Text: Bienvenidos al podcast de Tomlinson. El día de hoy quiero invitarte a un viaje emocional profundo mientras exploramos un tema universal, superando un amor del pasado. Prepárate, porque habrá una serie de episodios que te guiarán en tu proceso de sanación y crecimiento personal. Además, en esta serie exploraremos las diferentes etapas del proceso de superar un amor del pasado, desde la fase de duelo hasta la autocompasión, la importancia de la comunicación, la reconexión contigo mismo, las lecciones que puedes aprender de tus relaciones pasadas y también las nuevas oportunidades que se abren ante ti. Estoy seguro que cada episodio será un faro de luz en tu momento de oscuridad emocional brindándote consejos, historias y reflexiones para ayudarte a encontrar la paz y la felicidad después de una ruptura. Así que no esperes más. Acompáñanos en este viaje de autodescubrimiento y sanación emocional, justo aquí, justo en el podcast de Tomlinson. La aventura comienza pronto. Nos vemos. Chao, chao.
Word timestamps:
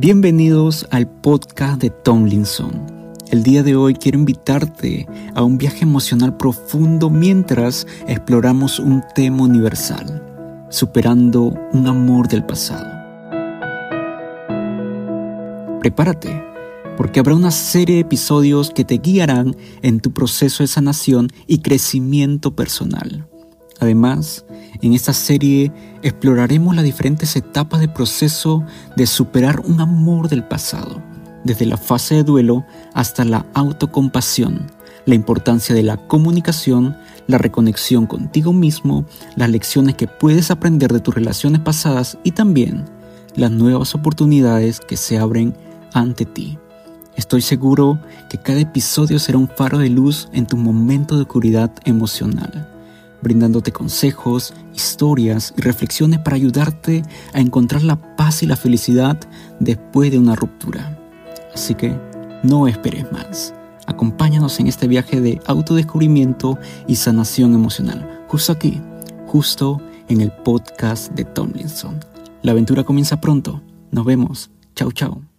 Bienvenidos 0.00 0.86
al 0.92 1.08
podcast 1.08 1.82
de 1.82 1.90
Tomlinson. 1.90 2.86
El 3.32 3.42
día 3.42 3.64
de 3.64 3.74
hoy 3.74 3.94
quiero 3.94 4.16
invitarte 4.16 5.08
a 5.34 5.42
un 5.42 5.58
viaje 5.58 5.82
emocional 5.82 6.36
profundo 6.36 7.10
mientras 7.10 7.84
exploramos 8.06 8.78
un 8.78 9.02
tema 9.16 9.42
universal, 9.42 10.22
superando 10.70 11.52
un 11.72 11.88
amor 11.88 12.28
del 12.28 12.46
pasado. 12.46 12.88
Prepárate, 15.80 16.44
porque 16.96 17.18
habrá 17.18 17.34
una 17.34 17.50
serie 17.50 17.96
de 17.96 18.02
episodios 18.02 18.70
que 18.70 18.84
te 18.84 18.98
guiarán 18.98 19.56
en 19.82 19.98
tu 19.98 20.12
proceso 20.12 20.62
de 20.62 20.68
sanación 20.68 21.26
y 21.48 21.58
crecimiento 21.58 22.54
personal. 22.54 23.28
Además, 23.80 24.44
en 24.82 24.92
esta 24.92 25.12
serie 25.12 25.72
exploraremos 26.02 26.74
las 26.74 26.84
diferentes 26.84 27.36
etapas 27.36 27.80
del 27.80 27.92
proceso 27.92 28.64
de 28.96 29.06
superar 29.06 29.60
un 29.60 29.80
amor 29.80 30.28
del 30.28 30.44
pasado, 30.44 31.02
desde 31.44 31.66
la 31.66 31.76
fase 31.76 32.16
de 32.16 32.24
duelo 32.24 32.64
hasta 32.94 33.24
la 33.24 33.46
autocompasión, 33.54 34.66
la 35.06 35.14
importancia 35.14 35.74
de 35.74 35.82
la 35.82 35.96
comunicación, 35.96 36.96
la 37.26 37.38
reconexión 37.38 38.06
contigo 38.06 38.52
mismo, 38.52 39.04
las 39.36 39.50
lecciones 39.50 39.94
que 39.94 40.08
puedes 40.08 40.50
aprender 40.50 40.92
de 40.92 41.00
tus 41.00 41.14
relaciones 41.14 41.60
pasadas 41.60 42.18
y 42.24 42.32
también 42.32 42.84
las 43.36 43.50
nuevas 43.50 43.94
oportunidades 43.94 44.80
que 44.80 44.96
se 44.96 45.18
abren 45.18 45.54
ante 45.92 46.24
ti. 46.24 46.58
Estoy 47.16 47.42
seguro 47.42 48.00
que 48.28 48.38
cada 48.38 48.60
episodio 48.60 49.18
será 49.18 49.38
un 49.38 49.48
faro 49.48 49.78
de 49.78 49.88
luz 49.88 50.28
en 50.32 50.46
tu 50.46 50.56
momento 50.56 51.16
de 51.16 51.22
oscuridad 51.22 51.72
emocional 51.84 52.77
brindándote 53.22 53.72
consejos, 53.72 54.54
historias 54.74 55.54
y 55.56 55.62
reflexiones 55.62 56.20
para 56.20 56.36
ayudarte 56.36 57.02
a 57.32 57.40
encontrar 57.40 57.82
la 57.82 58.16
paz 58.16 58.42
y 58.42 58.46
la 58.46 58.56
felicidad 58.56 59.18
después 59.60 60.10
de 60.10 60.18
una 60.18 60.36
ruptura. 60.36 60.98
Así 61.54 61.74
que 61.74 61.96
no 62.42 62.68
esperes 62.68 63.10
más. 63.12 63.54
Acompáñanos 63.86 64.60
en 64.60 64.66
este 64.66 64.86
viaje 64.86 65.20
de 65.20 65.40
autodescubrimiento 65.46 66.58
y 66.86 66.96
sanación 66.96 67.54
emocional, 67.54 68.24
justo 68.28 68.52
aquí, 68.52 68.80
justo 69.26 69.80
en 70.08 70.20
el 70.20 70.30
podcast 70.30 71.12
de 71.12 71.24
Tomlinson. 71.24 71.98
La 72.42 72.52
aventura 72.52 72.84
comienza 72.84 73.20
pronto. 73.20 73.62
Nos 73.90 74.04
vemos. 74.04 74.50
Chao, 74.74 74.92
chao. 74.92 75.37